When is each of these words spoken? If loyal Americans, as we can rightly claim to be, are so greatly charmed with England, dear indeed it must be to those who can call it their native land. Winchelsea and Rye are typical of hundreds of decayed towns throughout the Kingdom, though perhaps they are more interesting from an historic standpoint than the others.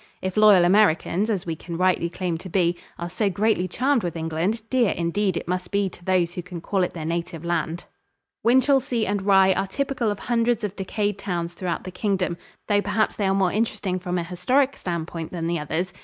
If 0.19 0.35
loyal 0.35 0.65
Americans, 0.65 1.29
as 1.29 1.45
we 1.45 1.55
can 1.55 1.77
rightly 1.77 2.09
claim 2.09 2.39
to 2.39 2.49
be, 2.49 2.75
are 2.97 3.07
so 3.07 3.29
greatly 3.29 3.67
charmed 3.67 4.01
with 4.01 4.15
England, 4.15 4.63
dear 4.71 4.93
indeed 4.93 5.37
it 5.37 5.47
must 5.47 5.69
be 5.69 5.89
to 5.89 6.03
those 6.03 6.33
who 6.33 6.41
can 6.41 6.59
call 6.59 6.81
it 6.81 6.93
their 6.93 7.05
native 7.05 7.45
land. 7.45 7.85
Winchelsea 8.43 9.05
and 9.05 9.21
Rye 9.21 9.53
are 9.53 9.67
typical 9.67 10.09
of 10.09 10.17
hundreds 10.21 10.63
of 10.63 10.75
decayed 10.75 11.19
towns 11.19 11.53
throughout 11.53 11.83
the 11.83 11.91
Kingdom, 11.91 12.37
though 12.67 12.81
perhaps 12.81 13.15
they 13.15 13.27
are 13.27 13.35
more 13.35 13.51
interesting 13.51 13.99
from 13.99 14.17
an 14.17 14.25
historic 14.25 14.75
standpoint 14.75 15.31
than 15.31 15.45
the 15.45 15.59
others. 15.59 15.93